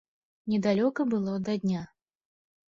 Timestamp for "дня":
1.67-1.83